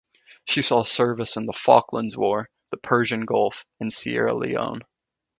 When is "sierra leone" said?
3.93-4.79